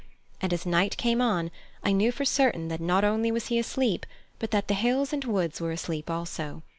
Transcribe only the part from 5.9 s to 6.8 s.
also.